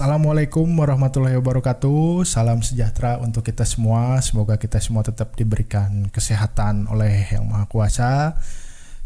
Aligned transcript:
Assalamualaikum 0.00 0.64
warahmatullahi 0.80 1.36
wabarakatuh. 1.44 2.24
Salam 2.24 2.64
sejahtera 2.64 3.20
untuk 3.20 3.44
kita 3.44 3.68
semua. 3.68 4.16
Semoga 4.24 4.56
kita 4.56 4.80
semua 4.80 5.04
tetap 5.04 5.36
diberikan 5.36 6.08
kesehatan 6.08 6.88
oleh 6.88 7.28
Yang 7.28 7.44
Maha 7.44 7.68
Kuasa. 7.68 8.32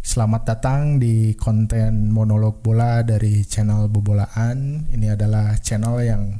Selamat 0.06 0.46
datang 0.46 1.02
di 1.02 1.34
konten 1.34 2.14
monolog 2.14 2.62
bola 2.62 3.02
dari 3.02 3.42
channel 3.42 3.90
Bobolaan. 3.90 4.86
Ini 4.94 5.18
adalah 5.18 5.58
channel 5.58 5.98
yang 5.98 6.38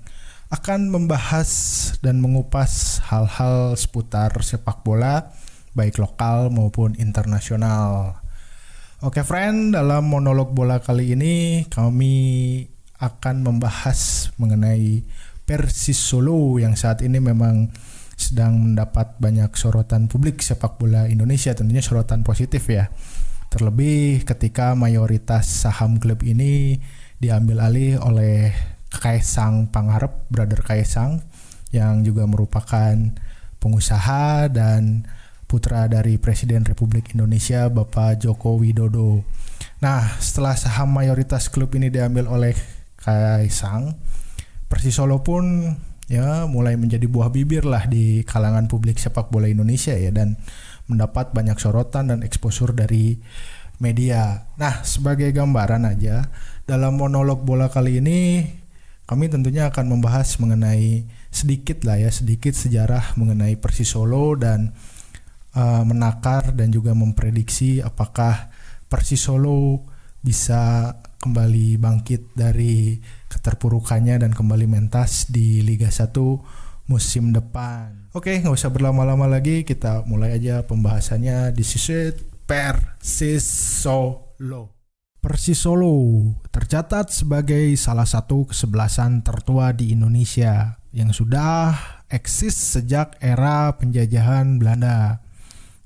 akan 0.55 0.87
membahas 0.87 1.51
dan 1.99 2.23
mengupas 2.23 3.03
hal-hal 3.11 3.75
seputar 3.75 4.39
sepak 4.39 4.87
bola, 4.87 5.35
baik 5.75 5.99
lokal 5.99 6.55
maupun 6.55 6.95
internasional. 7.03 8.23
Oke, 9.03 9.27
friend, 9.27 9.75
dalam 9.75 10.07
monolog 10.07 10.55
bola 10.55 10.79
kali 10.79 11.19
ini 11.19 11.67
kami 11.67 12.15
akan 12.99 13.43
membahas 13.43 14.31
mengenai 14.39 15.03
Persis 15.45 16.01
Solo 16.01 16.57
yang 16.57 16.73
saat 16.73 17.05
ini 17.05 17.21
memang 17.21 17.69
sedang 18.15 18.57
mendapat 18.63 19.19
banyak 19.19 19.53
sorotan 19.59 20.07
publik 20.07 20.41
sepak 20.41 20.79
bola 20.79 21.11
Indonesia 21.11 21.53
tentunya 21.53 21.83
sorotan 21.83 22.23
positif 22.23 22.65
ya 22.71 22.89
terlebih 23.51 24.23
ketika 24.23 24.73
mayoritas 24.79 25.47
saham 25.47 25.99
klub 25.99 26.23
ini 26.23 26.79
diambil 27.19 27.67
alih 27.67 27.99
oleh 28.03 28.55
Kaisang 28.91 29.69
Pangarep 29.69 30.31
brother 30.31 30.63
Kaisang 30.63 31.23
yang 31.75 32.07
juga 32.07 32.25
merupakan 32.31 32.95
pengusaha 33.59 34.47
dan 34.47 35.07
putra 35.51 35.91
dari 35.91 36.19
Presiden 36.19 36.63
Republik 36.67 37.15
Indonesia 37.15 37.67
Bapak 37.71 38.23
Joko 38.23 38.59
Widodo. 38.59 39.27
Nah, 39.83 40.19
setelah 40.23 40.55
saham 40.55 40.95
mayoritas 40.95 41.51
klub 41.51 41.75
ini 41.75 41.91
diambil 41.91 42.31
oleh 42.31 42.55
Kaisang, 43.05 43.93
Persis 44.65 44.97
Solo 44.97 45.21
pun 45.21 45.69
ya 46.09 46.49
mulai 46.49 46.81
menjadi 46.81 47.05
buah 47.05 47.29
bibir 47.29 47.69
lah 47.69 47.85
di 47.85 48.25
kalangan 48.25 48.65
publik 48.69 48.97
sepak 48.97 49.29
bola 49.29 49.49
Indonesia 49.49 49.93
ya 49.93 50.09
dan 50.09 50.41
mendapat 50.89 51.33
banyak 51.33 51.57
sorotan 51.61 52.13
dan 52.13 52.21
eksposur 52.25 52.73
dari 52.73 53.17
media. 53.81 54.49
Nah, 54.57 54.85
sebagai 54.85 55.33
gambaran 55.33 55.85
aja, 55.89 56.29
dalam 56.65 56.97
monolog 56.97 57.45
bola 57.45 57.69
kali 57.69 58.01
ini 58.01 58.45
kami 59.05 59.29
tentunya 59.29 59.69
akan 59.69 59.97
membahas 59.97 60.41
mengenai 60.41 61.05
sedikit 61.29 61.85
lah 61.85 62.01
ya, 62.01 62.09
sedikit 62.09 62.57
sejarah 62.57 63.17
mengenai 63.21 63.61
Persis 63.61 63.93
Solo 63.93 64.33
dan 64.33 64.73
uh, 65.53 65.83
menakar 65.85 66.57
dan 66.57 66.73
juga 66.73 66.97
memprediksi 66.97 67.85
apakah 67.85 68.49
Persis 68.89 69.21
Solo 69.21 69.85
bisa 70.25 70.97
kembali 71.25 71.81
bangkit 71.81 72.37
dari 72.37 73.01
keterpurukannya 73.33 74.21
dan 74.21 74.37
kembali 74.37 74.69
mentas 74.69 75.33
di 75.33 75.65
Liga 75.65 75.89
1 75.89 76.13
musim 76.93 77.33
depan. 77.33 78.13
Oke, 78.13 78.37
nggak 78.45 78.53
usah 78.53 78.69
berlama-lama 78.69 79.25
lagi, 79.25 79.65
kita 79.65 80.05
mulai 80.05 80.37
aja 80.37 80.69
pembahasannya 80.69 81.57
di 81.57 81.65
sisi 81.65 82.13
Persis 82.45 83.49
Solo. 83.81 84.77
Persis 85.25 85.57
Solo 85.57 85.97
tercatat 86.53 87.09
sebagai 87.09 87.73
salah 87.81 88.05
satu 88.05 88.45
kesebelasan 88.53 89.25
tertua 89.25 89.73
di 89.73 89.97
Indonesia 89.97 90.77
yang 90.93 91.17
sudah 91.17 91.73
eksis 92.13 92.53
sejak 92.53 93.17
era 93.25 93.73
penjajahan 93.81 94.61
Belanda. 94.61 95.24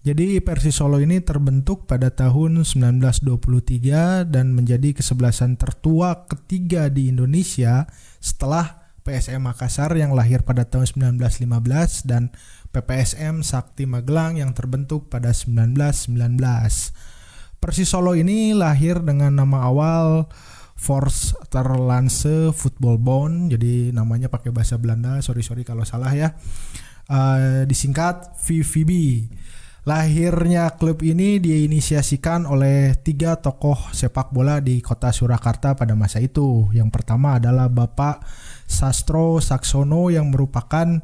Jadi 0.08 0.40
Persis 0.40 0.80
Solo 0.80 1.04
ini 1.04 1.20
terbentuk 1.20 1.84
pada 1.84 2.08
tahun 2.08 2.64
1923 2.64 4.24
dan 4.24 4.56
menjadi 4.56 4.96
kesebelasan 4.96 5.60
tertua 5.60 6.24
ketiga 6.24 6.88
di 6.88 7.12
Indonesia 7.12 7.84
setelah 8.16 8.88
PSM 9.04 9.44
Makassar 9.44 9.92
yang 10.00 10.16
lahir 10.16 10.48
pada 10.48 10.64
tahun 10.64 11.12
1915 11.12 12.08
dan 12.08 12.32
PPSM 12.72 13.44
Sakti 13.44 13.84
Magelang 13.84 14.40
yang 14.40 14.56
terbentuk 14.56 15.12
pada 15.12 15.28
1919. 15.28 16.16
Persis 17.60 17.92
Solo 17.92 18.16
ini 18.16 18.56
lahir 18.56 19.04
dengan 19.04 19.36
nama 19.36 19.68
awal 19.68 20.24
Force 20.72 21.36
Terlanse 21.52 22.56
Football 22.56 22.96
Bond, 22.96 23.52
jadi 23.52 23.92
namanya 23.92 24.32
pakai 24.32 24.56
bahasa 24.56 24.80
Belanda, 24.80 25.20
sorry 25.20 25.44
sorry 25.44 25.68
kalau 25.68 25.84
salah 25.84 26.16
ya. 26.16 26.32
Uh, 27.12 27.68
disingkat 27.68 28.40
VVB. 28.40 28.92
Lahirnya 29.88 30.76
klub 30.76 31.00
ini 31.00 31.40
diinisiasikan 31.40 32.44
oleh 32.44 32.92
tiga 33.00 33.40
tokoh 33.40 33.88
sepak 33.96 34.36
bola 34.36 34.60
di 34.60 34.84
kota 34.84 35.08
Surakarta 35.08 35.72
pada 35.72 35.96
masa 35.96 36.20
itu. 36.20 36.68
Yang 36.76 36.92
pertama 36.92 37.40
adalah 37.40 37.72
Bapak 37.72 38.20
Sastro 38.68 39.40
Saksono 39.40 40.12
yang 40.12 40.28
merupakan 40.28 41.00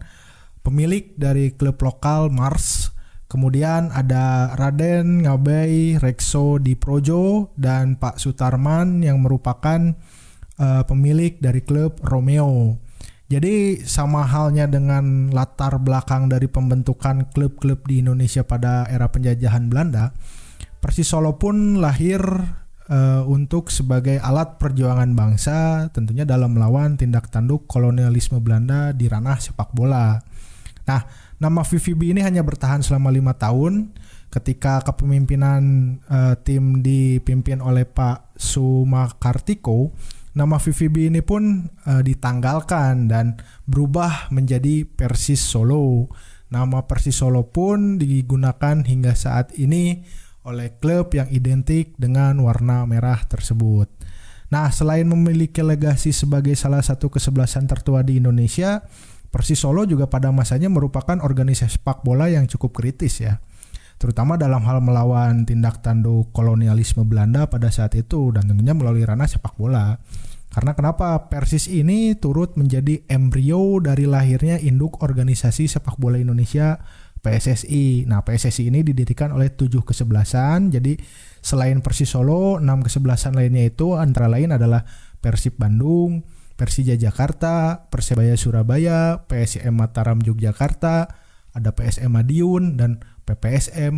pemilik 0.61 1.17
dari 1.17 1.57
klub 1.57 1.81
lokal 1.81 2.29
Mars. 2.29 2.93
Kemudian 3.25 3.89
ada 3.89 4.53
Raden 4.53 5.25
Ngabei 5.25 5.97
Rekso 5.97 6.61
di 6.61 6.77
Projo 6.77 7.57
dan 7.57 7.97
Pak 7.97 8.21
Sutarman 8.21 9.01
yang 9.01 9.25
merupakan 9.25 9.97
uh, 10.61 10.85
pemilik 10.85 11.41
dari 11.41 11.65
klub 11.65 12.05
Romeo. 12.05 12.84
Jadi 13.35 13.83
sama 13.83 14.23
halnya 14.23 14.71
dengan 14.71 15.27
latar 15.35 15.83
belakang 15.83 16.31
dari 16.31 16.47
pembentukan 16.47 17.27
klub-klub 17.35 17.83
di 17.83 17.99
Indonesia 17.99 18.47
pada 18.47 18.87
era 18.87 19.11
penjajahan 19.11 19.67
Belanda, 19.67 20.15
Persis 20.79 21.11
Solo 21.11 21.35
pun 21.35 21.83
lahir 21.83 22.23
uh, 22.23 23.27
untuk 23.27 23.75
sebagai 23.75 24.23
alat 24.23 24.63
perjuangan 24.63 25.19
bangsa 25.19 25.91
tentunya 25.91 26.23
dalam 26.23 26.55
melawan 26.55 26.95
tindak 26.95 27.27
tanduk 27.27 27.67
kolonialisme 27.67 28.39
Belanda 28.39 28.95
di 28.95 29.11
ranah 29.11 29.43
sepak 29.43 29.75
bola. 29.75 30.15
Nah, 30.87 31.03
nama 31.43 31.67
VVB 31.67 32.15
ini 32.15 32.23
hanya 32.23 32.47
bertahan 32.47 32.87
selama 32.87 33.11
lima 33.11 33.35
tahun 33.35 33.99
ketika 34.31 34.87
kepemimpinan 34.87 35.63
uh, 36.07 36.39
tim 36.39 36.87
dipimpin 36.87 37.59
oleh 37.59 37.83
Pak 37.83 38.39
Sumakartiko 38.39 39.91
nama 40.35 40.59
VVB 40.59 41.15
ini 41.15 41.23
pun 41.23 41.71
uh, 41.87 42.03
ditanggalkan 42.03 43.07
dan 43.07 43.39
berubah 43.65 44.29
menjadi 44.35 44.83
Persis 44.85 45.41
Solo. 45.41 46.11
Nama 46.51 46.85
Persis 46.85 47.19
Solo 47.19 47.47
pun 47.47 47.97
digunakan 47.97 48.83
hingga 48.83 49.15
saat 49.15 49.55
ini 49.57 50.03
oleh 50.45 50.77
klub 50.77 51.15
yang 51.17 51.31
identik 51.33 51.97
dengan 51.97 52.43
warna 52.45 52.85
merah 52.85 53.23
tersebut. 53.25 53.89
Nah, 54.53 54.69
selain 54.69 55.09
memiliki 55.09 55.65
legasi 55.65 56.13
sebagai 56.13 56.53
salah 56.55 56.85
satu 56.85 57.09
kesebelasan 57.09 57.65
tertua 57.65 58.05
di 58.05 58.21
Indonesia, 58.21 58.85
Persis 59.33 59.59
Solo 59.59 59.83
juga 59.89 60.07
pada 60.07 60.31
masanya 60.31 60.71
merupakan 60.71 61.19
organisasi 61.19 61.81
sepak 61.81 62.07
bola 62.07 62.31
yang 62.31 62.47
cukup 62.47 62.77
kritis 62.77 63.19
ya. 63.19 63.41
Terutama 63.97 64.37
dalam 64.37 64.61
hal 64.67 64.83
melawan 64.85 65.49
tindak 65.49 65.81
tanduk 65.81 66.35
kolonialisme 66.35 67.07
Belanda 67.07 67.47
pada 67.49 67.73
saat 67.73 67.95
itu 67.95 68.35
dan 68.35 68.51
tentunya 68.51 68.77
melalui 68.77 69.07
ranah 69.07 69.31
sepak 69.31 69.57
bola. 69.57 69.97
Karena 70.55 70.71
kenapa 70.79 71.27
Persis 71.27 71.67
ini 71.67 72.15
turut 72.15 72.55
menjadi 72.55 73.03
embrio 73.11 73.83
dari 73.83 74.07
lahirnya 74.07 74.63
induk 74.63 75.03
organisasi 75.03 75.67
sepak 75.67 75.99
bola 75.99 76.15
Indonesia 76.15 76.79
PSSI. 77.25 78.07
Nah, 78.07 78.23
PSSI 78.23 78.71
ini 78.71 78.87
didirikan 78.87 79.33
oleh 79.35 79.51
tujuh 79.51 79.83
kesebelasan. 79.83 80.71
Jadi 80.71 80.95
selain 81.43 81.81
Persis 81.81 82.13
Solo, 82.13 82.63
enam 82.63 82.85
kesebelasan 82.85 83.35
lainnya 83.35 83.67
itu 83.67 83.99
antara 83.99 84.31
lain 84.31 84.55
adalah 84.55 84.87
Persib 85.19 85.57
Bandung, 85.57 86.23
Persija 86.55 86.95
Jakarta, 86.95 87.89
Persebaya 87.91 88.39
Surabaya, 88.39 89.27
PSM 89.27 89.75
Mataram 89.75 90.23
Yogyakarta, 90.23 91.11
ada 91.55 91.71
PSM 91.75 92.15
Madiun 92.15 92.79
dan 92.79 93.03
PPSM 93.25 93.95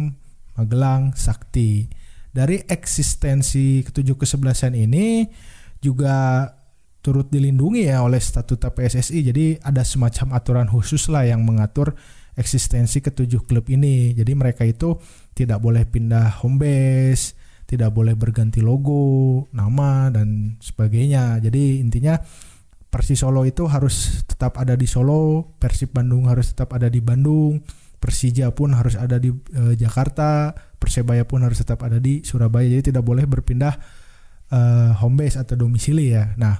Magelang 0.56 1.12
Sakti. 1.18 1.86
Dari 2.32 2.60
eksistensi 2.68 3.84
ketujuh 3.84 4.16
kesebelasan 4.16 4.76
ini 4.76 5.26
juga 5.80 6.48
turut 7.00 7.30
dilindungi 7.30 7.86
ya 7.86 8.02
oleh 8.02 8.18
statuta 8.18 8.74
PSSI. 8.74 9.18
Jadi 9.30 9.46
ada 9.62 9.86
semacam 9.86 10.34
aturan 10.34 10.68
khusus 10.68 11.06
lah 11.06 11.22
yang 11.22 11.46
mengatur 11.46 11.94
eksistensi 12.36 12.98
ketujuh 12.98 13.46
klub 13.46 13.70
ini. 13.72 14.12
Jadi 14.12 14.32
mereka 14.34 14.66
itu 14.66 14.98
tidak 15.32 15.62
boleh 15.62 15.86
pindah 15.86 16.42
home 16.42 16.60
base, 16.60 17.38
tidak 17.64 17.94
boleh 17.94 18.18
berganti 18.18 18.60
logo, 18.60 19.46
nama 19.54 20.10
dan 20.10 20.58
sebagainya. 20.58 21.40
Jadi 21.40 21.78
intinya 21.78 22.18
Persis 22.86 23.20
Solo 23.20 23.44
itu 23.44 23.66
harus 23.66 24.24
tetap 24.24 24.56
ada 24.56 24.72
di 24.78 24.86
Solo, 24.88 25.52
Persib 25.58 25.92
Bandung 25.92 26.30
harus 26.30 26.54
tetap 26.54 26.72
ada 26.72 26.86
di 26.86 27.02
Bandung, 27.02 27.60
Persija 28.06 28.54
pun 28.54 28.70
harus 28.70 28.94
ada 28.94 29.18
di 29.18 29.34
e, 29.34 29.74
Jakarta, 29.74 30.54
Persebaya 30.78 31.26
pun 31.26 31.42
harus 31.42 31.58
tetap 31.58 31.82
ada 31.82 31.98
di 31.98 32.22
Surabaya. 32.22 32.70
Jadi 32.70 32.94
tidak 32.94 33.02
boleh 33.02 33.26
berpindah 33.26 33.74
uh, 34.54 34.92
home 35.02 35.18
base 35.18 35.40
atau 35.40 35.58
domisili 35.58 36.14
ya. 36.14 36.36
Nah, 36.38 36.54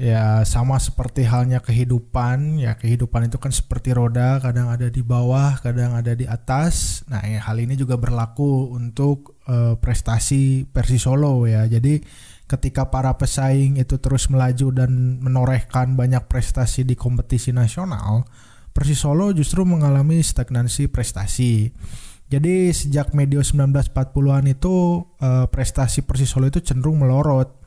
Ya 0.00 0.48
sama 0.48 0.80
seperti 0.80 1.28
halnya 1.28 1.60
kehidupan, 1.60 2.56
ya 2.56 2.72
kehidupan 2.80 3.28
itu 3.28 3.36
kan 3.36 3.52
seperti 3.52 3.92
roda, 3.92 4.40
kadang 4.40 4.72
ada 4.72 4.88
di 4.88 5.04
bawah, 5.04 5.60
kadang 5.60 5.92
ada 5.92 6.16
di 6.16 6.24
atas. 6.24 7.04
Nah, 7.04 7.20
ya, 7.20 7.44
hal 7.44 7.60
ini 7.60 7.76
juga 7.76 8.00
berlaku 8.00 8.72
untuk 8.72 9.36
uh, 9.44 9.76
prestasi 9.76 10.64
Persis 10.64 11.04
Solo 11.04 11.44
ya. 11.44 11.68
Jadi 11.68 12.00
ketika 12.48 12.88
para 12.88 13.12
pesaing 13.12 13.76
itu 13.76 14.00
terus 14.00 14.32
melaju 14.32 14.72
dan 14.72 15.20
menorehkan 15.20 15.92
banyak 16.00 16.24
prestasi 16.32 16.88
di 16.88 16.96
kompetisi 16.96 17.52
nasional, 17.52 18.24
Persis 18.72 19.04
Solo 19.04 19.36
justru 19.36 19.68
mengalami 19.68 20.24
stagnansi 20.24 20.88
prestasi. 20.88 21.76
Jadi 22.30 22.72
sejak 22.72 23.12
medio 23.12 23.44
1940-an 23.44 24.48
itu 24.48 25.04
eh, 25.20 25.44
prestasi 25.50 26.08
Persis 26.08 26.32
Solo 26.32 26.48
itu 26.48 26.64
cenderung 26.64 27.04
melorot. 27.04 27.59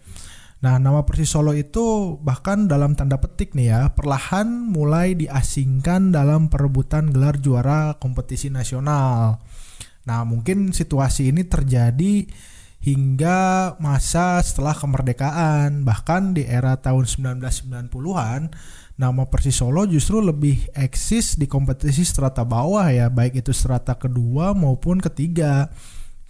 Nah, 0.64 0.80
nama 0.80 1.04
Persis 1.04 1.28
Solo 1.28 1.52
itu 1.52 2.16
bahkan 2.24 2.72
dalam 2.72 2.96
tanda 2.96 3.20
petik 3.20 3.52
nih 3.52 3.68
ya, 3.68 3.82
perlahan 3.92 4.48
mulai 4.48 5.12
diasingkan 5.12 6.16
dalam 6.16 6.48
perebutan 6.48 7.12
gelar 7.12 7.36
juara 7.36 8.00
kompetisi 8.00 8.48
nasional. 8.48 9.44
Nah, 10.08 10.24
mungkin 10.24 10.72
situasi 10.72 11.36
ini 11.36 11.44
terjadi 11.44 12.24
hingga 12.80 13.76
masa 13.84 14.40
setelah 14.40 14.72
kemerdekaan. 14.72 15.84
Bahkan 15.84 16.40
di 16.40 16.48
era 16.48 16.80
tahun 16.80 17.12
1990-an, 17.12 18.42
nama 18.96 19.24
Persis 19.28 19.60
Solo 19.60 19.84
justru 19.84 20.24
lebih 20.24 20.72
eksis 20.80 21.36
di 21.36 21.44
kompetisi 21.44 22.08
strata 22.08 22.48
bawah 22.48 22.88
ya, 22.88 23.12
baik 23.12 23.44
itu 23.44 23.52
strata 23.52 24.00
kedua 24.00 24.56
maupun 24.56 25.04
ketiga. 25.04 25.68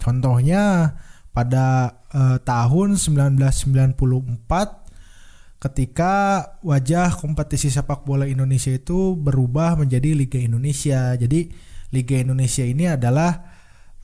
Contohnya 0.02 0.90
pada 1.34 1.98
eh, 2.14 2.38
tahun 2.46 2.94
1994 2.94 4.84
ketika 5.58 6.12
wajah 6.60 7.16
kompetisi 7.16 7.72
sepak 7.72 8.04
bola 8.04 8.28
Indonesia 8.28 8.68
itu 8.70 9.16
berubah 9.16 9.80
menjadi 9.80 10.12
Liga 10.12 10.36
Indonesia. 10.36 11.16
Jadi 11.16 11.48
Liga 11.88 12.20
Indonesia 12.20 12.60
ini 12.68 12.84
adalah 12.84 13.48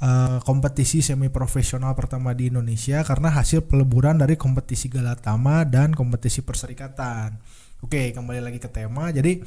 uh, 0.01 0.41
kompetisi 0.41 1.05
semi 1.05 1.29
profesional 1.29 1.93
pertama 1.93 2.33
di 2.33 2.49
Indonesia 2.49 3.05
karena 3.05 3.29
hasil 3.29 3.69
peleburan 3.69 4.17
dari 4.17 4.41
kompetisi 4.41 4.89
Galatama 4.89 5.69
dan 5.69 5.93
kompetisi 5.93 6.41
perserikatan. 6.41 7.37
Oke, 7.85 8.17
kembali 8.17 8.41
lagi 8.41 8.57
ke 8.57 8.73
tema. 8.73 9.13
Jadi 9.13 9.45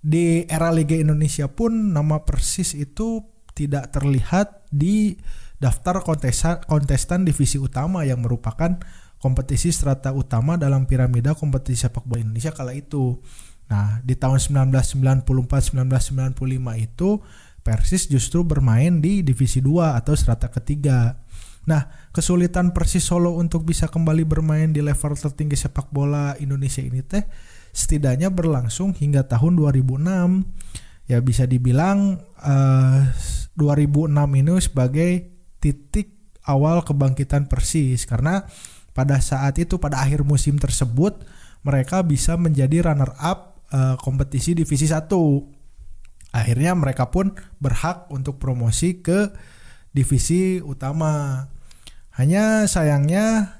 di 0.00 0.46
era 0.46 0.70
Liga 0.70 0.94
Indonesia 0.94 1.50
pun 1.50 1.90
nama 1.90 2.22
Persis 2.22 2.78
itu 2.78 3.26
tidak 3.58 3.90
terlihat 3.90 4.70
di 4.70 5.18
daftar 5.60 6.00
kontestan, 6.00 6.64
kontestan 6.64 7.28
divisi 7.28 7.60
utama 7.60 8.02
yang 8.08 8.24
merupakan 8.24 8.80
kompetisi 9.20 9.68
strata 9.70 10.16
utama 10.16 10.56
dalam 10.56 10.88
piramida 10.88 11.36
kompetisi 11.36 11.84
sepak 11.84 12.08
bola 12.08 12.24
Indonesia 12.24 12.50
kala 12.56 12.72
itu. 12.72 13.20
Nah, 13.70 14.02
di 14.02 14.18
tahun 14.18 14.40
1994-1995 15.22 16.34
itu 16.80 17.22
Persis 17.60 18.08
justru 18.08 18.40
bermain 18.40 19.04
di 19.04 19.20
divisi 19.20 19.60
2 19.60 20.00
atau 20.00 20.16
strata 20.16 20.48
ketiga. 20.48 21.20
Nah, 21.68 22.08
kesulitan 22.08 22.72
Persis 22.72 23.04
Solo 23.04 23.36
untuk 23.36 23.68
bisa 23.68 23.84
kembali 23.84 24.24
bermain 24.24 24.72
di 24.72 24.80
level 24.80 25.12
tertinggi 25.12 25.60
sepak 25.60 25.92
bola 25.92 26.32
Indonesia 26.40 26.80
ini 26.80 27.04
teh 27.04 27.20
setidaknya 27.76 28.32
berlangsung 28.32 28.96
hingga 28.96 29.28
tahun 29.28 29.60
2006. 29.60 31.12
Ya 31.12 31.20
bisa 31.20 31.44
dibilang 31.44 32.24
eh, 32.40 33.00
2006 33.60 34.08
ini 34.40 34.52
sebagai 34.64 35.10
titik 35.60 36.16
awal 36.48 36.82
kebangkitan 36.82 37.46
Persis. 37.46 38.08
Karena 38.08 38.44
pada 38.96 39.22
saat 39.22 39.56
itu 39.60 39.78
pada 39.78 40.02
akhir 40.02 40.26
musim 40.26 40.58
tersebut 40.58 41.22
mereka 41.62 42.02
bisa 42.02 42.34
menjadi 42.40 42.90
runner 42.90 43.12
up 43.20 43.60
uh, 43.70 43.94
kompetisi 44.00 44.56
divisi 44.56 44.88
1 44.88 45.06
akhirnya 46.30 46.72
mereka 46.78 47.10
pun 47.10 47.34
berhak 47.58 48.06
untuk 48.10 48.38
promosi 48.38 49.02
ke 49.02 49.30
divisi 49.90 50.62
utama. 50.62 51.46
Hanya 52.14 52.66
sayangnya 52.66 53.58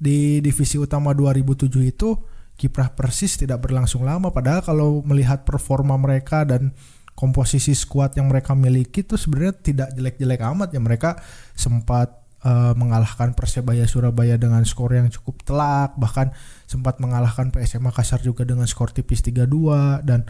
di 0.00 0.40
divisi 0.40 0.80
utama 0.80 1.12
2007 1.12 1.68
itu 1.84 2.16
kiprah 2.56 2.92
Persis 2.92 3.40
tidak 3.40 3.64
berlangsung 3.64 4.04
lama. 4.04 4.32
Padahal 4.32 4.60
kalau 4.60 5.00
melihat 5.04 5.48
performa 5.48 5.96
mereka 5.96 6.44
dan 6.44 6.76
komposisi 7.14 7.76
skuad 7.76 8.16
yang 8.16 8.32
mereka 8.32 8.56
miliki 8.56 9.04
itu 9.04 9.20
sebenarnya 9.20 9.54
tidak 9.60 9.88
jelek-jelek 9.96 10.40
amat 10.40 10.68
ya. 10.72 10.80
Mereka 10.80 11.20
sempat 11.52 12.20
uh, 12.44 12.72
mengalahkan 12.76 13.36
Persebaya 13.36 13.84
Surabaya 13.84 14.40
dengan 14.40 14.64
skor 14.64 14.96
yang 14.96 15.08
cukup 15.12 15.44
telak 15.44 15.96
bahkan 16.00 16.32
sempat 16.64 16.98
mengalahkan 17.02 17.52
PSM 17.52 17.84
Makassar 17.84 18.20
juga 18.24 18.48
dengan 18.48 18.64
skor 18.64 18.92
tipis 18.92 19.20
3-2 19.24 20.04
dan 20.06 20.24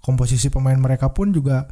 komposisi 0.00 0.48
pemain 0.48 0.80
mereka 0.80 1.12
pun 1.12 1.30
juga 1.30 1.68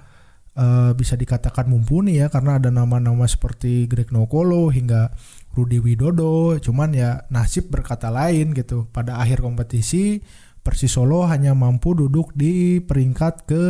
uh, 0.58 0.92
bisa 0.92 1.16
dikatakan 1.16 1.70
mumpuni 1.70 2.20
ya 2.20 2.28
karena 2.28 2.60
ada 2.60 2.68
nama-nama 2.68 3.24
seperti 3.24 3.88
Greg 3.88 4.12
Nokolo 4.12 4.68
hingga 4.68 5.14
Rudi 5.56 5.80
Widodo. 5.80 6.60
Cuman 6.60 6.92
ya 6.92 7.24
nasib 7.32 7.72
berkata 7.72 8.12
lain 8.12 8.52
gitu. 8.52 8.86
Pada 8.92 9.18
akhir 9.18 9.40
kompetisi 9.40 10.20
Persis 10.60 10.92
Solo 10.92 11.24
hanya 11.24 11.56
mampu 11.56 11.96
duduk 11.96 12.36
di 12.36 12.84
peringkat 12.84 13.48
ke 13.48 13.62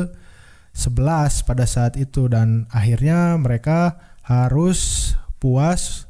11 0.78 1.42
pada 1.42 1.66
saat 1.66 1.99
itu 1.99 2.30
dan 2.30 2.70
akhirnya 2.70 3.35
mereka 3.35 3.99
harus 4.23 5.12
puas 5.42 6.06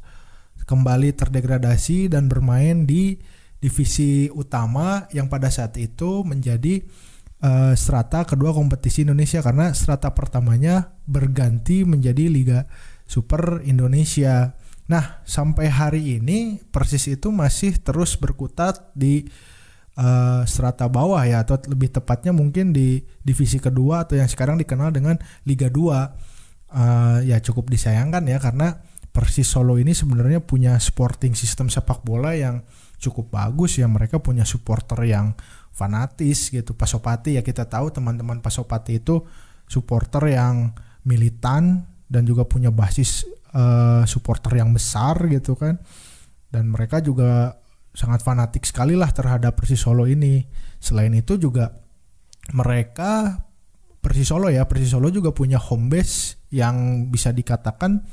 kembali 0.68 1.16
terdegradasi 1.16 2.12
dan 2.12 2.28
bermain 2.28 2.84
di 2.84 3.16
divisi 3.64 4.28
utama 4.28 5.08
yang 5.16 5.32
pada 5.32 5.48
saat 5.48 5.80
itu 5.80 6.20
menjadi 6.20 6.84
uh, 7.40 7.72
strata 7.72 8.28
kedua 8.28 8.52
kompetisi 8.52 9.08
Indonesia 9.08 9.40
karena 9.40 9.72
strata 9.72 10.12
pertamanya 10.12 10.92
berganti 11.08 11.88
menjadi 11.88 12.28
Liga 12.28 12.68
Super 13.08 13.64
Indonesia. 13.64 14.52
Nah, 14.92 15.24
sampai 15.24 15.72
hari 15.72 16.20
ini 16.20 16.60
Persis 16.68 17.08
itu 17.08 17.32
masih 17.32 17.80
terus 17.80 18.20
berkutat 18.20 18.92
di 18.92 19.24
uh, 19.98 20.42
strata 20.46 20.86
bawah 20.86 21.26
ya 21.26 21.42
atau 21.42 21.58
lebih 21.66 21.90
tepatnya 21.90 22.30
mungkin 22.30 22.70
di 22.70 23.02
divisi 23.20 23.58
kedua 23.58 24.06
atau 24.06 24.14
yang 24.14 24.30
sekarang 24.30 24.56
dikenal 24.56 24.94
dengan 24.94 25.18
Liga 25.44 25.68
2. 25.68 25.76
Uh, 25.78 26.04
eh, 26.68 27.32
ya 27.32 27.40
cukup 27.40 27.72
disayangkan 27.72 28.28
ya 28.28 28.36
karena 28.36 28.76
Persis 29.08 29.48
Solo 29.48 29.80
ini 29.80 29.96
sebenarnya 29.96 30.44
punya 30.44 30.76
sporting 30.76 31.32
sistem 31.32 31.72
sepak 31.72 32.04
bola 32.04 32.36
yang 32.36 32.62
cukup 33.02 33.34
bagus 33.34 33.80
ya. 33.80 33.88
Mereka 33.90 34.22
punya 34.22 34.46
supporter 34.46 35.00
yang 35.08 35.34
fanatis 35.74 36.52
gitu. 36.52 36.76
Pasopati 36.76 37.40
ya 37.40 37.42
kita 37.42 37.66
tahu 37.66 37.90
teman-teman 37.90 38.38
Pasopati 38.44 39.00
itu 39.00 39.24
supporter 39.66 40.22
yang 40.30 40.76
militan 41.08 41.88
dan 42.06 42.22
juga 42.28 42.44
punya 42.44 42.68
basis 42.68 43.24
uh, 43.56 44.04
supporter 44.04 44.60
yang 44.60 44.70
besar 44.76 45.18
gitu 45.26 45.56
kan. 45.56 45.80
Dan 46.52 46.68
mereka 46.70 47.00
juga 47.00 47.58
sangat 47.98 48.22
fanatik 48.22 48.62
sekali 48.62 48.94
lah 48.94 49.10
terhadap 49.10 49.58
Persis 49.58 49.82
Solo 49.82 50.06
ini. 50.06 50.46
Selain 50.78 51.10
itu 51.10 51.34
juga 51.34 51.74
mereka 52.54 53.42
Persis 53.98 54.30
Solo 54.30 54.46
ya, 54.46 54.70
Persis 54.70 54.94
Solo 54.94 55.10
juga 55.10 55.34
punya 55.34 55.58
home 55.58 55.90
base 55.90 56.38
yang 56.54 57.10
bisa 57.10 57.34
dikatakan 57.34 58.06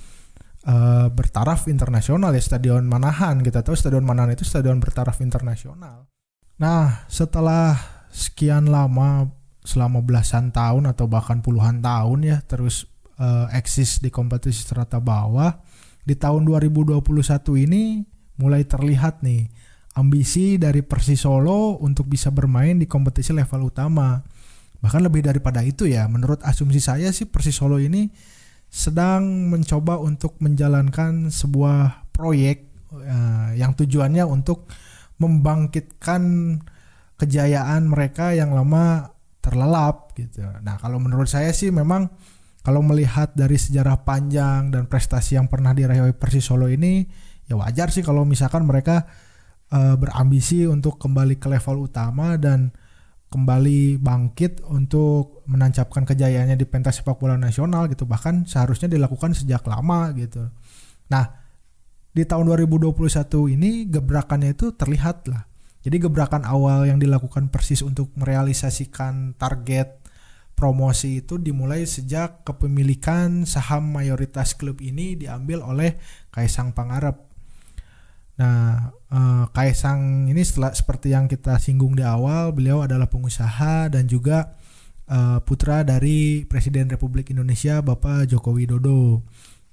uh, 0.66 1.08
bertaraf 1.14 1.70
internasional 1.70 2.34
ya 2.34 2.42
Stadion 2.42 2.90
Manahan 2.90 3.40
kita 3.46 3.62
tahu 3.62 3.78
Stadion 3.78 4.04
Manahan 4.04 4.34
itu 4.34 4.44
stadion 4.44 4.82
bertaraf 4.82 5.22
internasional. 5.22 6.10
Nah 6.58 7.06
setelah 7.06 7.78
sekian 8.10 8.72
lama 8.74 9.30
selama 9.66 10.02
belasan 10.02 10.54
tahun 10.54 10.90
atau 10.94 11.06
bahkan 11.10 11.42
puluhan 11.42 11.82
tahun 11.82 12.20
ya 12.26 12.38
terus 12.46 12.86
uh, 13.18 13.50
eksis 13.54 14.00
di 14.00 14.14
kompetisi 14.14 14.62
strata 14.62 15.02
bawah 15.02 15.52
di 16.06 16.14
tahun 16.14 16.46
2021 16.46 17.02
ini 17.66 18.06
mulai 18.38 18.62
terlihat 18.62 19.26
nih 19.26 19.50
ambisi 19.96 20.60
dari 20.60 20.84
Persis 20.84 21.24
Solo 21.24 21.80
untuk 21.80 22.12
bisa 22.12 22.30
bermain 22.30 22.76
di 22.76 22.86
kompetisi 22.86 23.32
level 23.32 23.72
utama. 23.72 24.20
Bahkan 24.84 25.02
lebih 25.02 25.24
daripada 25.24 25.64
itu 25.64 25.88
ya, 25.88 26.06
menurut 26.12 26.44
asumsi 26.44 26.84
saya 26.84 27.10
sih 27.16 27.26
Persis 27.26 27.56
Solo 27.56 27.80
ini 27.80 28.12
sedang 28.68 29.48
mencoba 29.48 29.96
untuk 30.04 30.36
menjalankan 30.44 31.32
sebuah 31.32 32.12
proyek 32.12 32.68
uh, 32.92 33.56
yang 33.56 33.72
tujuannya 33.72 34.28
untuk 34.28 34.68
membangkitkan 35.16 36.22
kejayaan 37.16 37.88
mereka 37.88 38.36
yang 38.36 38.52
lama 38.52 39.16
terlelap 39.40 40.12
gitu. 40.20 40.44
Nah, 40.60 40.76
kalau 40.76 41.00
menurut 41.00 41.32
saya 41.32 41.56
sih 41.56 41.72
memang 41.72 42.12
kalau 42.66 42.84
melihat 42.84 43.32
dari 43.32 43.56
sejarah 43.56 44.04
panjang 44.04 44.74
dan 44.74 44.92
prestasi 44.92 45.40
yang 45.40 45.48
pernah 45.48 45.72
diraih 45.72 46.04
oleh 46.04 46.18
Persis 46.18 46.44
Solo 46.44 46.68
ini 46.68 47.08
ya 47.46 47.56
wajar 47.56 47.94
sih 47.94 48.02
kalau 48.02 48.26
misalkan 48.26 48.66
mereka 48.66 49.06
uh, 49.76 49.96
berambisi 50.00 50.64
untuk 50.64 50.96
kembali 50.96 51.36
ke 51.36 51.52
level 51.52 51.92
utama 51.92 52.40
dan 52.40 52.72
kembali 53.28 54.00
bangkit 54.00 54.64
untuk 54.72 55.44
menancapkan 55.52 56.08
kejayaannya 56.08 56.56
di 56.56 56.64
pentas 56.64 57.04
sepak 57.04 57.20
bola 57.20 57.36
nasional 57.36 57.92
gitu 57.92 58.08
bahkan 58.08 58.48
seharusnya 58.48 58.88
dilakukan 58.88 59.36
sejak 59.36 59.68
lama 59.68 60.16
gitu. 60.16 60.48
Nah 61.12 61.26
di 62.16 62.24
tahun 62.24 62.48
2021 62.48 62.96
ini 63.60 63.92
gebrakannya 63.92 64.56
itu 64.56 64.72
terlihat 64.72 65.28
lah. 65.28 65.44
Jadi 65.84 66.02
gebrakan 66.02 66.48
awal 66.48 66.90
yang 66.90 66.98
dilakukan 66.98 67.52
Persis 67.54 67.86
untuk 67.86 68.10
merealisasikan 68.18 69.38
target 69.38 70.02
promosi 70.56 71.22
itu 71.22 71.36
dimulai 71.38 71.84
sejak 71.84 72.48
kepemilikan 72.48 73.44
saham 73.44 73.92
mayoritas 73.92 74.56
klub 74.56 74.80
ini 74.80 75.20
diambil 75.20 75.62
oleh 75.62 76.00
Kaisang 76.32 76.72
Pangarep 76.72 77.35
Nah, 78.36 78.92
eh, 78.92 79.46
Kaisang 79.56 80.28
ini 80.28 80.44
setelah 80.44 80.76
seperti 80.76 81.16
yang 81.16 81.32
kita 81.32 81.56
singgung 81.56 81.96
di 81.96 82.04
awal, 82.04 82.52
beliau 82.52 82.84
adalah 82.84 83.08
pengusaha 83.08 83.88
dan 83.88 84.08
juga 84.12 84.60
eh, 85.08 85.40
putra 85.44 85.86
dari 85.88 86.44
Presiden 86.44 86.92
Republik 86.92 87.32
Indonesia 87.32 87.80
Bapak 87.80 88.28
Joko 88.28 88.52
Widodo. 88.56 89.24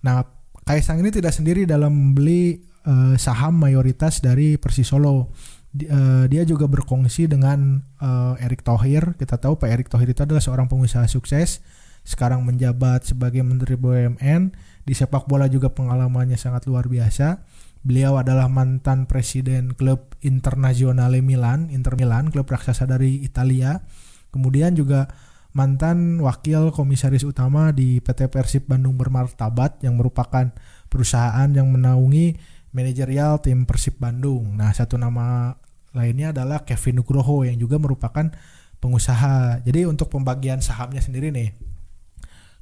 Nah, 0.07 0.23
Kaisang 0.62 1.02
ini 1.02 1.11
tidak 1.11 1.35
sendiri 1.35 1.66
dalam 1.66 1.90
membeli 1.90 2.62
eh, 2.87 3.14
saham 3.19 3.59
mayoritas 3.59 4.23
dari 4.23 4.54
Persis 4.54 4.87
Solo. 4.87 5.35
Eh, 5.75 6.28
dia 6.31 6.47
juga 6.47 6.71
berkongsi 6.71 7.26
dengan 7.26 7.83
eh, 7.99 8.45
Erick 8.47 8.62
Thohir. 8.62 9.19
Kita 9.19 9.42
tahu 9.42 9.59
Pak 9.59 9.69
Erick 9.75 9.88
Thohir 9.90 10.14
itu 10.14 10.23
adalah 10.23 10.38
seorang 10.38 10.71
pengusaha 10.71 11.11
sukses, 11.11 11.66
sekarang 12.07 12.47
menjabat 12.47 13.11
sebagai 13.11 13.42
Menteri 13.42 13.75
BUMN. 13.75 14.54
Di 14.87 14.95
sepak 14.95 15.26
bola 15.26 15.50
juga 15.50 15.71
pengalamannya 15.75 16.38
sangat 16.38 16.71
luar 16.71 16.87
biasa 16.87 17.42
Beliau 17.83 18.15
adalah 18.15 18.47
mantan 18.47 19.11
presiden 19.11 19.75
klub 19.75 20.15
Internazionale 20.23 21.19
Milan, 21.19 21.67
Inter 21.75 21.99
Milan, 21.99 22.31
klub 22.31 22.47
raksasa 22.47 22.87
dari 22.87 23.27
Italia. 23.27 23.83
Kemudian 24.31 24.79
juga 24.79 25.11
mantan 25.51 26.23
wakil 26.23 26.71
komisaris 26.71 27.27
utama 27.27 27.75
di 27.75 27.99
PT 27.99 28.31
Persib 28.31 28.71
Bandung 28.71 28.95
Bermartabat 28.95 29.83
yang 29.83 29.99
merupakan 29.99 30.55
perusahaan 30.87 31.51
yang 31.51 31.75
menaungi 31.75 32.39
manajerial 32.71 33.43
tim 33.43 33.67
Persib 33.67 33.99
Bandung. 33.99 34.55
Nah, 34.55 34.71
satu 34.71 34.95
nama 34.95 35.59
lainnya 35.91 36.31
adalah 36.31 36.62
Kevin 36.62 37.03
Nugroho 37.03 37.43
yang 37.43 37.59
juga 37.59 37.83
merupakan 37.83 38.31
pengusaha. 38.79 39.59
Jadi 39.67 39.91
untuk 39.91 40.07
pembagian 40.07 40.62
sahamnya 40.62 41.03
sendiri 41.03 41.35
nih. 41.35 41.51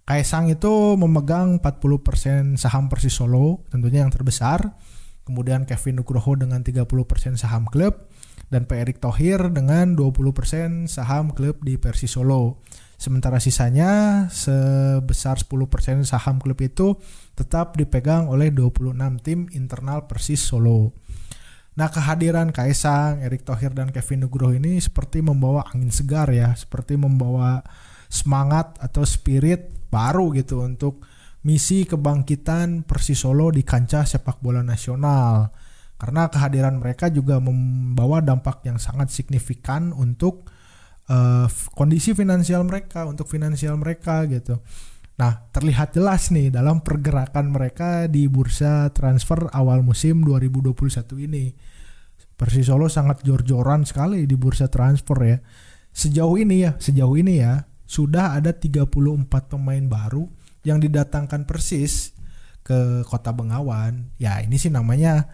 Kaisang 0.08 0.50
itu 0.50 0.98
memegang 0.98 1.62
40% 1.62 2.58
saham 2.58 2.90
Persis 2.90 3.14
Solo, 3.14 3.62
tentunya 3.70 4.02
yang 4.02 4.10
terbesar 4.10 4.74
kemudian 5.30 5.62
Kevin 5.62 6.02
Nugroho 6.02 6.34
dengan 6.34 6.66
30% 6.66 6.90
saham 7.38 7.70
klub, 7.70 8.10
dan 8.50 8.66
Pak 8.66 8.78
Erick 8.82 8.98
Thohir 8.98 9.38
dengan 9.54 9.94
20% 9.94 10.90
saham 10.90 11.30
klub 11.30 11.62
di 11.62 11.78
Persis 11.78 12.18
Solo. 12.18 12.58
Sementara 12.98 13.38
sisanya 13.38 14.26
sebesar 14.28 15.38
10% 15.38 16.02
saham 16.02 16.36
klub 16.42 16.58
itu 16.60 16.98
tetap 17.38 17.78
dipegang 17.78 18.26
oleh 18.26 18.50
26 18.50 18.92
tim 19.22 19.46
internal 19.54 20.10
Persis 20.10 20.42
Solo. 20.42 20.92
Nah 21.78 21.88
kehadiran 21.88 22.50
Kaisang, 22.50 23.22
Erick 23.22 23.46
Thohir 23.46 23.70
dan 23.72 23.94
Kevin 23.94 24.26
Nugroho 24.26 24.52
ini 24.52 24.82
seperti 24.82 25.22
membawa 25.22 25.64
angin 25.70 25.94
segar 25.94 26.28
ya, 26.34 26.52
seperti 26.58 26.98
membawa 26.98 27.62
semangat 28.10 28.74
atau 28.82 29.06
spirit 29.06 29.70
baru 29.88 30.34
gitu 30.34 30.66
untuk 30.66 31.06
misi 31.40 31.88
kebangkitan 31.88 32.84
Persis 32.84 33.24
Solo 33.24 33.48
di 33.48 33.64
kancah 33.64 34.04
sepak 34.04 34.44
bola 34.44 34.60
nasional. 34.60 35.48
Karena 36.00 36.32
kehadiran 36.32 36.80
mereka 36.80 37.12
juga 37.12 37.36
membawa 37.40 38.24
dampak 38.24 38.64
yang 38.64 38.80
sangat 38.80 39.12
signifikan 39.12 39.92
untuk 39.92 40.48
uh, 41.12 41.44
kondisi 41.76 42.16
finansial 42.16 42.64
mereka, 42.64 43.04
untuk 43.04 43.28
finansial 43.28 43.76
mereka 43.76 44.24
gitu. 44.24 44.64
Nah, 45.20 45.52
terlihat 45.52 45.92
jelas 45.92 46.32
nih 46.32 46.48
dalam 46.48 46.80
pergerakan 46.80 47.52
mereka 47.52 48.08
di 48.08 48.24
bursa 48.32 48.88
transfer 48.96 49.52
awal 49.52 49.84
musim 49.84 50.24
2021 50.24 51.28
ini. 51.28 51.52
Persis 52.32 52.72
Solo 52.72 52.88
sangat 52.88 53.20
jor-joran 53.20 53.84
sekali 53.84 54.24
di 54.24 54.32
bursa 54.40 54.72
transfer 54.72 55.18
ya. 55.20 55.36
Sejauh 55.92 56.40
ini 56.40 56.64
ya, 56.64 56.72
sejauh 56.80 57.12
ini 57.20 57.44
ya, 57.44 57.68
sudah 57.84 58.40
ada 58.40 58.56
34 58.56 58.88
pemain 59.28 59.84
baru 59.84 60.39
yang 60.66 60.78
didatangkan 60.80 61.48
persis 61.48 62.12
ke 62.60 63.02
kota 63.08 63.32
Bengawan 63.32 64.12
ya 64.20 64.38
ini 64.44 64.60
sih 64.60 64.68
namanya 64.68 65.24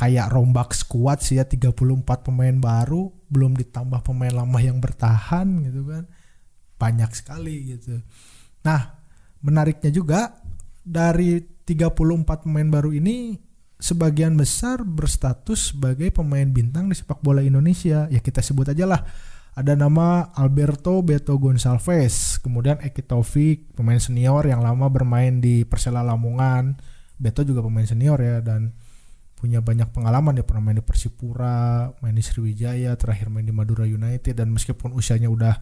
kayak 0.00 0.32
rombak 0.32 0.72
squad 0.72 1.20
sih 1.20 1.36
ya 1.36 1.44
34 1.44 2.02
pemain 2.24 2.56
baru 2.56 3.12
belum 3.28 3.52
ditambah 3.52 4.00
pemain 4.00 4.32
lama 4.32 4.58
yang 4.58 4.80
bertahan 4.80 5.46
gitu 5.68 5.84
kan. 5.84 6.08
Banyak 6.80 7.12
sekali 7.12 7.76
gitu. 7.76 8.00
Nah 8.64 8.96
menariknya 9.44 9.92
juga 9.92 10.40
dari 10.80 11.44
34 11.68 12.48
pemain 12.48 12.68
baru 12.68 12.96
ini 12.96 13.36
sebagian 13.76 14.40
besar 14.40 14.84
berstatus 14.84 15.76
sebagai 15.76 16.08
pemain 16.12 16.48
bintang 16.48 16.88
di 16.88 16.96
sepak 16.96 17.20
bola 17.20 17.44
Indonesia. 17.44 18.08
Ya 18.08 18.20
kita 18.24 18.40
sebut 18.40 18.72
aja 18.72 18.88
lah 18.88 19.04
ada 19.60 19.76
nama 19.76 20.32
Alberto 20.32 21.04
Beto 21.04 21.36
Gonçalves, 21.36 22.40
kemudian 22.40 22.80
Eki 22.80 23.04
Taufik, 23.04 23.76
pemain 23.76 24.00
senior 24.00 24.48
yang 24.48 24.64
lama 24.64 24.88
bermain 24.88 25.36
di 25.36 25.68
Persela 25.68 26.00
Lamongan. 26.00 26.80
Beto 27.20 27.44
juga 27.44 27.60
pemain 27.60 27.84
senior 27.84 28.16
ya 28.24 28.40
dan 28.40 28.72
punya 29.36 29.60
banyak 29.60 29.92
pengalaman 29.92 30.40
dia 30.40 30.48
pernah 30.48 30.64
main 30.64 30.80
di 30.80 30.84
Persipura, 30.84 31.92
main 32.00 32.16
di 32.16 32.24
Sriwijaya, 32.24 32.96
terakhir 32.96 33.28
main 33.28 33.44
di 33.44 33.52
Madura 33.52 33.84
United 33.84 34.32
dan 34.32 34.48
meskipun 34.48 34.96
usianya 34.96 35.28
udah 35.28 35.52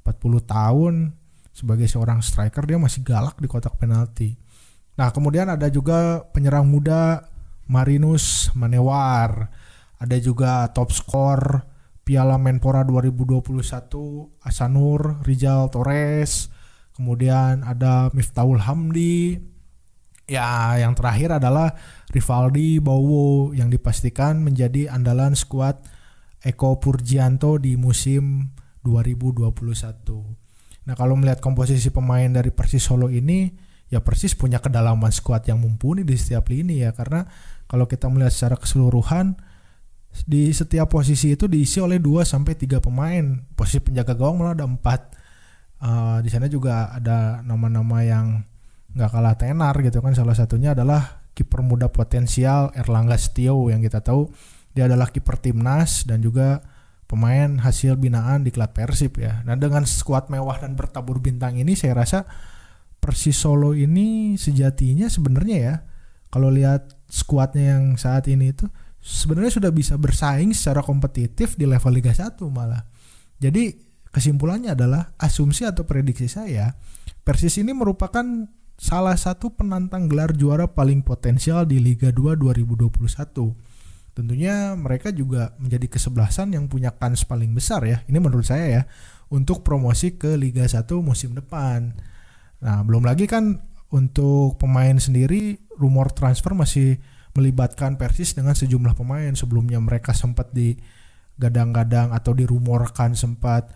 40 0.00 0.48
tahun 0.48 0.94
sebagai 1.52 1.84
seorang 1.84 2.24
striker 2.24 2.64
dia 2.64 2.80
masih 2.80 3.04
galak 3.04 3.36
di 3.36 3.52
kotak 3.52 3.76
penalti. 3.76 4.32
Nah, 4.96 5.12
kemudian 5.12 5.52
ada 5.52 5.68
juga 5.68 6.24
penyerang 6.32 6.64
muda 6.64 7.28
Marinus 7.68 8.48
Manewar. 8.56 9.52
Ada 10.00 10.16
juga 10.16 10.72
top 10.72 10.88
skor 10.88 11.71
Piala 12.02 12.34
Menpora 12.34 12.82
2021 12.82 13.62
Asanur, 14.42 15.22
Rizal 15.22 15.70
Torres, 15.70 16.50
kemudian 16.98 17.62
ada 17.62 18.10
Miftahul 18.10 18.58
Hamdi. 18.58 19.38
Ya, 20.26 20.78
yang 20.78 20.98
terakhir 20.98 21.38
adalah 21.38 21.74
Rivaldi 22.10 22.78
Bowo 22.78 23.54
yang 23.54 23.70
dipastikan 23.70 24.42
menjadi 24.42 24.90
andalan 24.90 25.34
skuad 25.34 25.82
Eko 26.42 26.78
Purjianto 26.82 27.58
di 27.58 27.78
musim 27.78 28.50
2021. 28.82 29.54
Nah, 30.82 30.94
kalau 30.98 31.14
melihat 31.14 31.38
komposisi 31.38 31.94
pemain 31.94 32.26
dari 32.26 32.50
Persis 32.50 32.82
Solo 32.82 33.06
ini, 33.06 33.46
ya 33.92 34.00
Persis 34.00 34.32
punya 34.32 34.58
kedalaman 34.58 35.12
skuad 35.12 35.44
yang 35.44 35.60
mumpuni 35.60 36.00
di 36.00 36.16
setiap 36.16 36.48
lini 36.48 36.80
ya 36.80 36.96
karena 36.96 37.28
kalau 37.68 37.84
kita 37.84 38.08
melihat 38.08 38.32
secara 38.32 38.56
keseluruhan 38.56 39.36
di 40.28 40.52
setiap 40.52 40.92
posisi 40.92 41.32
itu 41.32 41.48
diisi 41.48 41.80
oleh 41.80 41.96
2 41.96 42.22
sampai 42.22 42.54
3 42.54 42.78
pemain. 42.78 43.24
Posisi 43.56 43.80
penjaga 43.80 44.12
gawang 44.12 44.44
malah 44.44 44.54
ada 44.54 44.66
4. 44.68 44.76
Uh, 44.76 44.92
eh, 45.82 46.18
di 46.22 46.28
sana 46.30 46.46
juga 46.46 46.92
ada 46.94 47.42
nama-nama 47.42 48.04
yang 48.06 48.44
nggak 48.92 49.10
kalah 49.10 49.34
tenar 49.34 49.74
gitu 49.80 49.98
kan. 50.04 50.12
Salah 50.12 50.36
satunya 50.36 50.76
adalah 50.76 51.24
kiper 51.32 51.64
muda 51.64 51.88
potensial 51.88 52.70
Erlangga 52.76 53.16
Setio 53.16 53.72
yang 53.72 53.80
kita 53.80 54.04
tahu 54.04 54.28
dia 54.72 54.88
adalah 54.88 55.08
kiper 55.08 55.36
timnas 55.40 56.04
dan 56.04 56.20
juga 56.20 56.64
pemain 57.08 57.60
hasil 57.60 58.00
binaan 58.00 58.44
di 58.44 58.52
klub 58.52 58.72
Persib 58.72 59.20
ya. 59.20 59.44
Nah 59.44 59.56
dengan 59.56 59.84
skuad 59.84 60.32
mewah 60.32 60.60
dan 60.60 60.76
bertabur 60.76 61.20
bintang 61.20 61.60
ini 61.60 61.76
saya 61.76 61.92
rasa 61.96 62.24
Persis 63.02 63.36
Solo 63.36 63.76
ini 63.76 64.38
sejatinya 64.40 65.10
sebenarnya 65.10 65.58
ya 65.58 65.74
kalau 66.32 66.48
lihat 66.48 66.96
skuadnya 67.12 67.76
yang 67.76 67.84
saat 68.00 68.24
ini 68.32 68.56
itu 68.56 68.64
sebenarnya 69.02 69.58
sudah 69.58 69.74
bisa 69.74 69.98
bersaing 69.98 70.54
secara 70.54 70.80
kompetitif 70.80 71.58
di 71.58 71.66
level 71.66 71.92
Liga 71.92 72.14
1 72.14 72.38
malah. 72.48 72.86
Jadi 73.42 73.74
kesimpulannya 74.14 74.78
adalah 74.78 75.18
asumsi 75.18 75.66
atau 75.66 75.82
prediksi 75.82 76.30
saya 76.30 76.70
Persis 77.22 77.54
ini 77.62 77.70
merupakan 77.70 78.26
salah 78.74 79.14
satu 79.14 79.54
penantang 79.54 80.10
gelar 80.10 80.34
juara 80.34 80.66
paling 80.66 81.06
potensial 81.06 81.62
di 81.62 81.78
Liga 81.78 82.10
2 82.10 82.34
2021. 82.34 82.90
Tentunya 84.10 84.74
mereka 84.74 85.14
juga 85.14 85.54
menjadi 85.62 85.86
kesebelasan 85.86 86.50
yang 86.50 86.66
punya 86.66 86.90
kans 86.90 87.22
paling 87.22 87.54
besar 87.54 87.86
ya. 87.86 88.02
Ini 88.10 88.18
menurut 88.18 88.42
saya 88.42 88.66
ya 88.66 88.82
untuk 89.30 89.62
promosi 89.62 90.18
ke 90.18 90.34
Liga 90.34 90.66
1 90.66 90.82
musim 90.98 91.30
depan. 91.38 91.94
Nah, 92.58 92.82
belum 92.82 93.06
lagi 93.06 93.30
kan 93.30 93.62
untuk 93.94 94.58
pemain 94.58 94.98
sendiri 94.98 95.62
rumor 95.78 96.10
transfer 96.10 96.50
masih 96.50 96.98
melibatkan 97.32 97.96
Persis 97.96 98.36
dengan 98.36 98.56
sejumlah 98.56 98.96
pemain. 98.96 99.32
Sebelumnya 99.32 99.80
mereka 99.80 100.12
sempat 100.12 100.52
di 100.52 100.76
gadang-gadang 101.40 102.12
atau 102.12 102.36
dirumorkan 102.36 103.16
sempat 103.16 103.72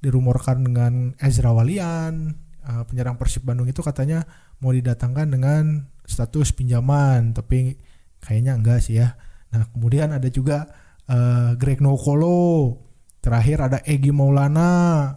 dirumorkan 0.00 0.64
dengan 0.64 0.92
Ezra 1.20 1.52
Walian, 1.52 2.32
uh, 2.64 2.82
penyerang 2.88 3.20
Persib 3.20 3.44
Bandung 3.44 3.68
itu 3.68 3.84
katanya 3.84 4.24
mau 4.64 4.72
didatangkan 4.72 5.28
dengan 5.28 5.84
status 6.08 6.56
pinjaman, 6.56 7.36
tapi 7.36 7.76
kayaknya 8.24 8.56
enggak 8.56 8.80
sih 8.80 8.96
ya. 8.96 9.14
Nah, 9.52 9.68
kemudian 9.70 10.16
ada 10.16 10.26
juga 10.32 10.72
uh, 11.06 11.52
Greg 11.60 11.84
Nokolo, 11.84 12.80
terakhir 13.20 13.60
ada 13.60 13.78
Egi 13.84 14.08
Maulana. 14.08 15.14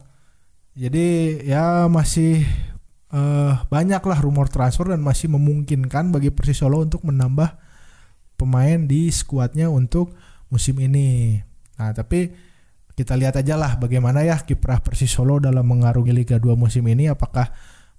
Jadi 0.73 1.39
ya 1.45 1.85
masih 1.87 2.43
uh, 3.13 3.61
banyaklah 3.69 4.19
rumor 4.19 4.49
transfer 4.49 4.89
dan 4.89 4.99
masih 4.99 5.29
memungkinkan 5.31 6.11
bagi 6.11 6.33
Persis 6.33 6.59
Solo 6.59 6.81
untuk 6.81 7.05
menambah 7.05 7.55
pemain 8.35 8.79
di 8.83 9.09
skuadnya 9.09 9.69
untuk 9.69 10.13
musim 10.49 10.77
ini. 10.81 11.39
Nah, 11.79 11.91
tapi 11.91 12.29
kita 12.93 13.17
lihat 13.17 13.41
aja 13.41 13.57
lah 13.57 13.81
bagaimana 13.81 14.21
ya 14.21 14.37
kiprah 14.37 14.77
Persis 14.85 15.09
Solo 15.09 15.41
dalam 15.41 15.65
mengarungi 15.65 16.13
Liga 16.13 16.37
2 16.37 16.53
musim 16.53 16.85
ini 16.85 17.09
apakah 17.09 17.49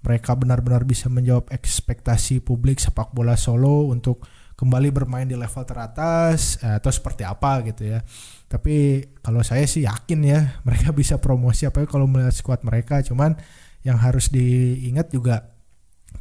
mereka 0.04 0.38
benar-benar 0.38 0.86
bisa 0.86 1.10
menjawab 1.10 1.50
ekspektasi 1.50 2.44
publik 2.44 2.78
sepak 2.78 3.10
bola 3.10 3.34
Solo 3.34 3.90
untuk 3.90 4.22
kembali 4.54 4.94
bermain 4.94 5.26
di 5.26 5.34
level 5.34 5.66
teratas 5.66 6.62
eh, 6.62 6.78
atau 6.78 6.94
seperti 6.94 7.26
apa 7.26 7.64
gitu 7.66 7.90
ya. 7.90 7.98
Tapi 8.46 9.02
kalau 9.18 9.42
saya 9.42 9.66
sih 9.66 9.82
yakin 9.82 10.20
ya 10.22 10.40
mereka 10.66 10.94
bisa 10.94 11.18
promosi 11.18 11.66
apa 11.66 11.82
kalau 11.90 12.06
melihat 12.06 12.36
skuad 12.36 12.62
mereka 12.62 13.02
cuman 13.02 13.34
yang 13.82 13.98
harus 13.98 14.30
diingat 14.30 15.10
juga 15.10 15.53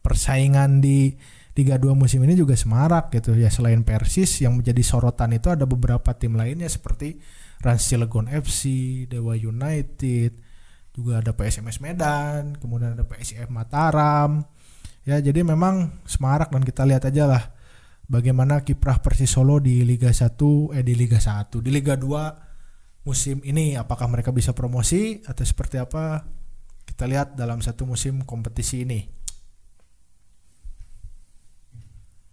persaingan 0.01 0.81
di 0.81 1.13
Liga 1.53 1.77
2 1.77 1.93
musim 1.93 2.17
ini 2.25 2.33
juga 2.33 2.57
semarak 2.57 3.13
gitu 3.13 3.37
ya 3.37 3.53
selain 3.53 3.85
Persis 3.85 4.41
yang 4.41 4.57
menjadi 4.57 4.81
sorotan 4.81 5.37
itu 5.37 5.53
ada 5.53 5.69
beberapa 5.69 6.09
tim 6.17 6.33
lainnya 6.33 6.65
seperti 6.65 7.21
Rans 7.61 7.85
Cilegon 7.85 8.25
FC, 8.25 8.63
Dewa 9.05 9.37
United, 9.37 10.33
juga 10.91 11.21
ada 11.21 11.31
PSMS 11.31 11.77
Medan, 11.79 12.57
kemudian 12.57 12.97
ada 12.97 13.05
PSIF 13.05 13.47
Mataram. 13.53 14.43
Ya, 15.05 15.21
jadi 15.21 15.45
memang 15.45 16.03
semarak 16.09 16.49
dan 16.49 16.65
kita 16.65 16.89
lihat 16.89 17.05
aja 17.05 17.29
lah 17.29 17.43
bagaimana 18.07 18.65
kiprah 18.65 18.99
Persis 18.99 19.31
Solo 19.31 19.59
di 19.61 19.83
Liga 19.85 20.11
1 20.11 20.75
eh 20.75 20.83
di 20.83 20.93
Liga 20.95 21.19
1, 21.19 21.59
di 21.59 21.69
Liga 21.71 21.95
2 21.95 23.03
musim 23.03 23.43
ini 23.43 23.75
apakah 23.75 24.07
mereka 24.07 24.31
bisa 24.31 24.55
promosi 24.55 25.19
atau 25.27 25.43
seperti 25.43 25.75
apa 25.75 26.23
kita 26.87 27.03
lihat 27.07 27.35
dalam 27.35 27.59
satu 27.59 27.83
musim 27.83 28.23
kompetisi 28.23 28.87
ini. 28.87 29.22